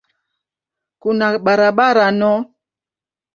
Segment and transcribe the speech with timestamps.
[1.01, 2.31] Kuna barabara no.